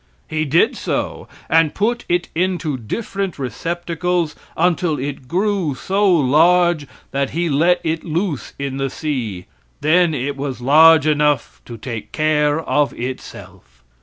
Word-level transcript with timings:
He 0.27 0.45
did 0.45 0.75
so, 0.75 1.27
and 1.47 1.75
put 1.75 2.05
it 2.09 2.29
into 2.33 2.75
different 2.75 3.37
receptacles 3.37 4.35
until 4.57 4.97
it 4.97 5.27
grew 5.27 5.75
so 5.75 6.09
large 6.11 6.87
that 7.11 7.29
he 7.37 7.49
let 7.49 7.79
it 7.83 8.03
loose 8.03 8.53
in 8.57 8.77
the 8.77 8.89
sea; 8.89 9.45
then 9.81 10.15
it 10.15 10.35
was 10.35 10.59
large 10.59 11.05
enough 11.05 11.61
to 11.65 11.77
take 11.77 12.11
care 12.11 12.59
of 12.61 12.93
itself. 12.99 13.83